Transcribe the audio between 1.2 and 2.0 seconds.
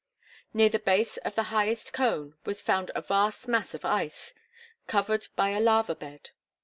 the highest